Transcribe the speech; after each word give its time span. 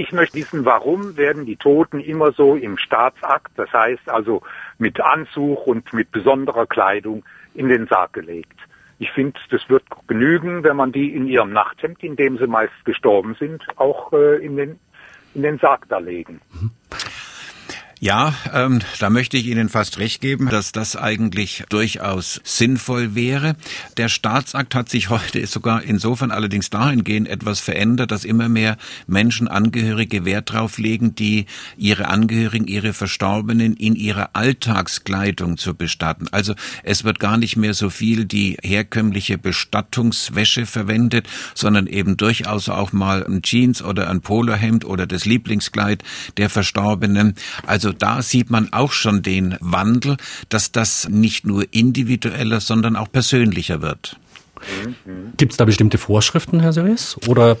ich 0.00 0.12
möchte 0.12 0.38
wissen, 0.38 0.64
warum 0.64 1.18
werden 1.18 1.44
die 1.44 1.56
Toten 1.56 2.00
immer 2.00 2.32
so 2.32 2.56
im 2.56 2.78
Staatsakt, 2.78 3.52
das 3.56 3.70
heißt 3.70 4.08
also 4.08 4.42
mit 4.78 4.98
Anzug 4.98 5.66
und 5.66 5.92
mit 5.92 6.10
besonderer 6.10 6.66
Kleidung 6.66 7.22
in 7.52 7.68
den 7.68 7.86
Sarg 7.86 8.14
gelegt. 8.14 8.58
Ich 8.98 9.10
finde, 9.10 9.38
das 9.50 9.60
wird 9.68 9.84
genügen, 10.06 10.64
wenn 10.64 10.76
man 10.76 10.90
die 10.90 11.14
in 11.14 11.26
ihrem 11.26 11.52
Nachthemd, 11.52 12.02
in 12.02 12.16
dem 12.16 12.38
sie 12.38 12.46
meist 12.46 12.84
gestorben 12.86 13.36
sind, 13.38 13.62
auch 13.76 14.12
äh, 14.14 14.44
in 14.44 14.56
den 14.56 14.78
in 15.34 15.42
den 15.42 15.58
Sarg 15.58 15.86
da 15.88 15.98
legen. 15.98 16.40
Mhm. 16.52 16.70
Ja, 18.02 18.34
ähm, 18.54 18.78
da 18.98 19.10
möchte 19.10 19.36
ich 19.36 19.46
Ihnen 19.46 19.68
fast 19.68 19.98
recht 19.98 20.22
geben, 20.22 20.48
dass 20.48 20.72
das 20.72 20.96
eigentlich 20.96 21.64
durchaus 21.68 22.40
sinnvoll 22.44 23.14
wäre. 23.14 23.56
Der 23.98 24.08
Staatsakt 24.08 24.74
hat 24.74 24.88
sich 24.88 25.10
heute 25.10 25.46
sogar 25.46 25.82
insofern 25.82 26.30
allerdings 26.30 26.70
dahingehend 26.70 27.28
etwas 27.28 27.60
verändert, 27.60 28.10
dass 28.10 28.24
immer 28.24 28.48
mehr 28.48 28.78
Menschen 29.06 29.48
Angehörige 29.48 30.24
Wert 30.24 30.50
drauf 30.50 30.78
legen, 30.78 31.14
die 31.14 31.44
ihre 31.76 32.08
Angehörigen, 32.08 32.66
ihre 32.68 32.94
Verstorbenen 32.94 33.76
in 33.76 33.94
ihrer 33.96 34.30
Alltagskleidung 34.32 35.58
zu 35.58 35.74
bestatten. 35.74 36.26
Also 36.30 36.54
es 36.82 37.04
wird 37.04 37.20
gar 37.20 37.36
nicht 37.36 37.58
mehr 37.58 37.74
so 37.74 37.90
viel 37.90 38.24
die 38.24 38.56
herkömmliche 38.62 39.36
Bestattungswäsche 39.36 40.64
verwendet, 40.64 41.28
sondern 41.54 41.86
eben 41.86 42.16
durchaus 42.16 42.70
auch 42.70 42.94
mal 42.94 43.26
ein 43.26 43.42
Jeans 43.42 43.82
oder 43.82 44.08
ein 44.08 44.22
Polohemd 44.22 44.86
oder 44.86 45.06
das 45.06 45.26
Lieblingskleid 45.26 46.02
der 46.38 46.48
Verstorbenen. 46.48 47.34
Also 47.66 47.89
also 47.90 47.98
da 47.98 48.22
sieht 48.22 48.50
man 48.50 48.72
auch 48.72 48.92
schon 48.92 49.22
den 49.22 49.56
Wandel, 49.60 50.16
dass 50.48 50.70
das 50.70 51.08
nicht 51.08 51.44
nur 51.44 51.64
individueller, 51.72 52.60
sondern 52.60 52.94
auch 52.94 53.10
persönlicher 53.10 53.82
wird. 53.82 54.16
Gibt 55.36 55.52
es 55.52 55.56
da 55.56 55.64
bestimmte 55.64 55.98
Vorschriften, 55.98 56.60
Herr 56.60 56.72
Series? 56.72 57.16
Oder 57.26 57.56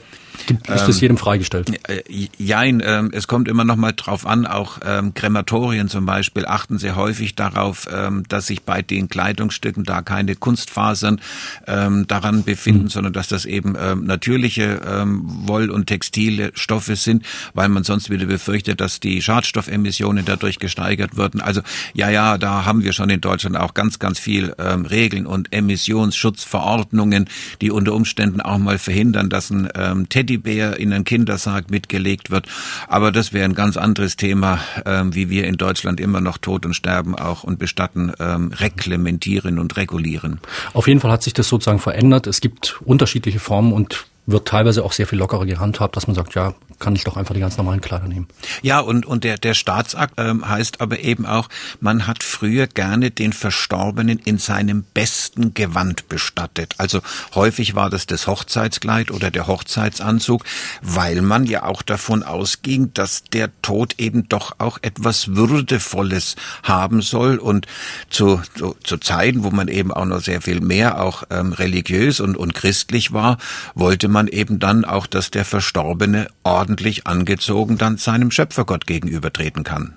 ist 0.48 0.88
das 0.88 0.96
ähm, 0.96 1.02
jedem 1.02 1.16
freigestellt? 1.16 1.72
Äh, 1.88 2.02
jein, 2.36 2.82
ähm, 2.84 3.10
es 3.12 3.28
kommt 3.28 3.48
immer 3.48 3.64
noch 3.64 3.76
mal 3.76 3.92
drauf 3.92 4.26
an, 4.26 4.46
auch 4.46 4.78
ähm, 4.84 5.14
Krematorien 5.14 5.88
zum 5.88 6.06
Beispiel 6.06 6.46
achten 6.46 6.78
sehr 6.78 6.96
häufig 6.96 7.34
darauf, 7.34 7.88
ähm, 7.92 8.24
dass 8.28 8.46
sich 8.46 8.62
bei 8.62 8.82
den 8.82 9.08
Kleidungsstücken 9.08 9.84
da 9.84 10.02
keine 10.02 10.36
Kunstfasern 10.36 11.20
ähm, 11.66 12.06
daran 12.06 12.44
befinden, 12.44 12.84
mhm. 12.84 12.88
sondern 12.88 13.12
dass 13.12 13.28
das 13.28 13.44
eben 13.44 13.76
ähm, 13.78 14.04
natürliche 14.04 14.80
ähm, 14.86 15.22
Woll- 15.46 15.70
und 15.70 15.86
textile 15.86 16.52
Stoffe 16.54 16.96
sind, 16.96 17.24
weil 17.54 17.68
man 17.68 17.84
sonst 17.84 18.10
wieder 18.10 18.26
befürchtet, 18.26 18.80
dass 18.80 19.00
die 19.00 19.22
Schadstoffemissionen 19.22 20.24
dadurch 20.24 20.58
gesteigert 20.58 21.16
würden. 21.16 21.40
Also 21.40 21.60
ja, 21.94 22.10
ja, 22.10 22.38
da 22.38 22.64
haben 22.64 22.82
wir 22.82 22.92
schon 22.92 23.10
in 23.10 23.20
Deutschland 23.20 23.56
auch 23.56 23.74
ganz, 23.74 23.98
ganz 23.98 24.18
viel 24.18 24.54
ähm, 24.58 24.86
Regeln 24.86 25.26
und 25.26 25.52
Emissionsschutzverordnungen, 25.52 27.28
die 27.60 27.70
unter 27.70 27.94
Umständen 27.94 28.40
auch 28.40 28.58
mal 28.58 28.78
verhindern, 28.78 29.28
dass 29.28 29.50
ein 29.50 29.68
ähm, 29.74 30.08
Teddybär 30.30 30.78
in 30.78 30.92
einen 30.92 31.04
Kindersarg 31.04 31.70
mitgelegt 31.70 32.30
wird. 32.30 32.46
Aber 32.88 33.10
das 33.10 33.32
wäre 33.32 33.44
ein 33.44 33.54
ganz 33.54 33.76
anderes 33.76 34.16
Thema, 34.16 34.60
ähm, 34.86 35.14
wie 35.14 35.28
wir 35.28 35.46
in 35.46 35.56
Deutschland 35.56 36.00
immer 36.00 36.20
noch 36.20 36.38
Tod 36.38 36.64
und 36.64 36.74
Sterben 36.74 37.14
auch 37.14 37.42
und 37.42 37.58
Bestatten 37.58 38.12
ähm, 38.20 38.52
reglementieren 38.52 39.58
und 39.58 39.76
regulieren. 39.76 40.40
Auf 40.72 40.86
jeden 40.86 41.00
Fall 41.00 41.10
hat 41.10 41.22
sich 41.22 41.34
das 41.34 41.48
sozusagen 41.48 41.80
verändert. 41.80 42.26
Es 42.26 42.40
gibt 42.40 42.80
unterschiedliche 42.84 43.40
Formen 43.40 43.72
und 43.72 44.06
wird 44.26 44.46
teilweise 44.46 44.84
auch 44.84 44.92
sehr 44.92 45.06
viel 45.06 45.18
lockerer 45.18 45.46
gehandhabt, 45.46 45.96
dass 45.96 46.06
man 46.06 46.14
sagt, 46.14 46.34
ja, 46.34 46.54
kann 46.80 46.96
ich 46.96 47.04
doch 47.04 47.16
einfach 47.16 47.34
die 47.34 47.40
ganz 47.40 47.56
normalen 47.56 47.80
Kleider 47.80 48.08
nehmen. 48.08 48.26
Ja, 48.62 48.80
und, 48.80 49.06
und 49.06 49.22
der, 49.22 49.36
der 49.38 49.54
Staatsakt 49.54 50.14
ähm, 50.16 50.48
heißt 50.48 50.80
aber 50.80 51.00
eben 51.00 51.26
auch, 51.26 51.48
man 51.80 52.06
hat 52.06 52.24
früher 52.24 52.66
gerne 52.66 53.10
den 53.10 53.32
Verstorbenen 53.32 54.18
in 54.18 54.38
seinem 54.38 54.84
besten 54.94 55.54
Gewand 55.54 56.08
bestattet. 56.08 56.74
Also 56.78 57.00
häufig 57.34 57.74
war 57.74 57.90
das 57.90 58.06
das 58.06 58.26
Hochzeitskleid 58.26 59.10
oder 59.10 59.30
der 59.30 59.46
Hochzeitsanzug, 59.46 60.44
weil 60.80 61.20
man 61.20 61.44
ja 61.44 61.64
auch 61.64 61.82
davon 61.82 62.22
ausging, 62.22 62.92
dass 62.94 63.24
der 63.24 63.50
Tod 63.60 63.94
eben 63.98 64.28
doch 64.28 64.56
auch 64.58 64.78
etwas 64.80 65.36
Würdevolles 65.36 66.36
haben 66.62 67.02
soll. 67.02 67.36
Und 67.36 67.66
zu, 68.08 68.40
zu, 68.56 68.74
zu 68.82 68.96
Zeiten, 68.96 69.44
wo 69.44 69.50
man 69.50 69.68
eben 69.68 69.92
auch 69.92 70.06
noch 70.06 70.22
sehr 70.22 70.40
viel 70.40 70.60
mehr 70.60 71.02
auch 71.02 71.24
ähm, 71.28 71.52
religiös 71.52 72.20
und, 72.20 72.38
und 72.38 72.54
christlich 72.54 73.12
war, 73.12 73.36
wollte 73.74 74.08
man 74.08 74.28
eben 74.28 74.58
dann 74.58 74.86
auch, 74.86 75.06
dass 75.06 75.30
der 75.30 75.44
Verstorbene 75.44 76.28
ordentlich 76.42 76.69
angezogen 77.06 77.78
dann 77.78 77.96
seinem 77.96 78.30
Schöpfergott 78.30 78.86
gegenübertreten 78.86 79.64
kann. 79.64 79.94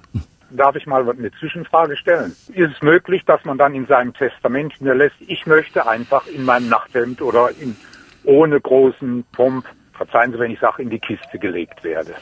Darf 0.51 0.75
ich 0.75 0.85
mal 0.85 1.09
eine 1.09 1.31
Zwischenfrage 1.39 1.97
stellen? 1.97 2.35
Ist 2.53 2.75
es 2.75 2.81
möglich, 2.81 3.23
dass 3.25 3.44
man 3.44 3.57
dann 3.57 3.73
in 3.73 3.88
seinem 3.88 4.13
Testament 4.13 4.73
hinterlässt, 4.73 5.16
ich 5.19 5.45
möchte 5.47 5.88
einfach 5.88 6.28
in 6.28 6.45
meinem 6.45 6.69
Nachthemd 6.69 7.22
oder 7.22 7.50
in, 7.59 7.75
ohne 8.23 8.62
großen 8.62 9.23
Pomp 9.31 9.66
verzeihen 10.05 10.31
Sie, 10.31 10.39
wenn 10.39 10.51
ich 10.51 10.59
sage, 10.59 10.81
in 10.81 10.89
die 10.89 10.99
Kiste 10.99 11.39
gelegt 11.39 11.83
werde. 11.83 12.13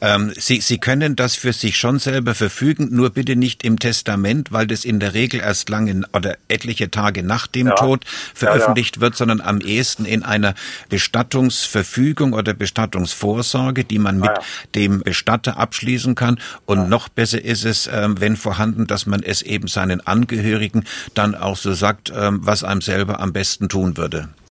Ähm, 0.00 0.32
Sie, 0.34 0.60
Sie 0.60 0.78
können 0.78 1.16
das 1.16 1.36
für 1.36 1.52
sich 1.52 1.76
schon 1.78 1.98
selber 1.98 2.34
verfügen, 2.34 2.88
nur 2.90 3.10
bitte 3.10 3.36
nicht 3.36 3.64
im 3.64 3.78
Testament, 3.78 4.52
weil 4.52 4.66
das 4.66 4.84
in 4.84 5.00
der 5.00 5.14
Regel 5.14 5.40
erst 5.40 5.68
lange 5.68 6.02
oder 6.12 6.36
etliche 6.48 6.90
Tage 6.90 7.22
nach 7.22 7.46
dem 7.46 7.68
ja. 7.68 7.74
Tod 7.74 8.04
veröffentlicht 8.06 8.96
ja, 8.96 9.00
ja. 9.00 9.02
wird, 9.02 9.16
sondern 9.16 9.40
am 9.40 9.60
ehesten 9.60 10.04
in 10.04 10.22
einer 10.22 10.54
Bestattungsverfügung 10.88 12.32
oder 12.32 12.54
Bestattungsvorsorge, 12.54 13.84
die 13.84 13.98
man 13.98 14.18
mit 14.18 14.32
dem 14.74 15.00
Bestatter 15.00 15.58
abschließen 15.58 16.14
kann. 16.14 16.38
Und 16.64 16.88
noch 16.88 17.08
besser 17.08 17.42
ist 17.42 17.64
es, 17.64 17.88
ähm, 17.92 18.20
wenn 18.20 18.36
vorhanden, 18.36 18.86
dass 18.86 19.06
man 19.06 19.22
es 19.22 19.42
eben 19.42 19.68
seinen 19.68 20.06
Angehörigen 20.06 20.84
dann 21.14 21.34
auch 21.34 21.56
so 21.56 21.72
sagt, 21.72 22.12
ähm, 22.16 22.40
was 22.42 22.64
einem 22.64 22.80
selber 22.80 23.20
am 23.20 23.32
besten 23.32 23.68
tun 23.68 23.96
würde. 23.96 24.28